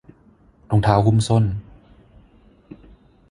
[0.69, 1.43] รองเท้าหุ้มส้น